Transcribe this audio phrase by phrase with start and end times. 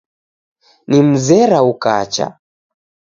[0.89, 2.25] Nimzera ukacha.